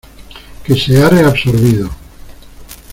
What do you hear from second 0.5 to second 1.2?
que se ha